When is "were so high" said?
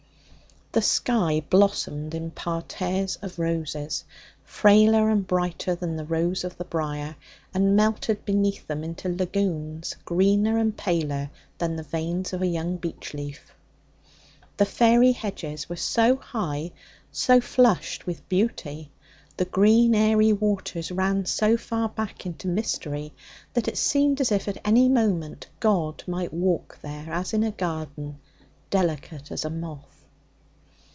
15.67-16.71